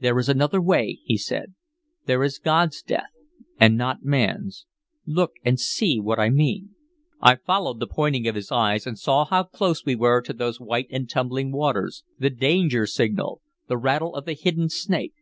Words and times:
"There 0.00 0.18
is 0.18 0.28
another 0.28 0.60
way," 0.60 0.98
he 1.06 1.16
said. 1.16 1.54
"There 2.04 2.22
is 2.22 2.38
God's 2.38 2.82
death, 2.82 3.08
and 3.58 3.78
not 3.78 4.04
man's. 4.04 4.66
Look 5.06 5.32
and 5.42 5.58
see 5.58 5.98
what 5.98 6.20
I 6.20 6.28
mean." 6.28 6.74
I 7.22 7.36
followed 7.36 7.80
the 7.80 7.86
pointing 7.86 8.28
of 8.28 8.34
his 8.34 8.52
eyes, 8.52 8.86
and 8.86 8.98
saw 8.98 9.24
how 9.24 9.44
close 9.44 9.82
we 9.82 9.96
were 9.96 10.20
to 10.20 10.34
those 10.34 10.60
white 10.60 10.88
and 10.90 11.08
tumbling 11.08 11.50
waters, 11.50 12.04
the 12.18 12.28
danger 12.28 12.86
signal, 12.86 13.40
the 13.66 13.78
rattle 13.78 14.14
of 14.14 14.26
the 14.26 14.34
hidden 14.34 14.68
snake. 14.68 15.14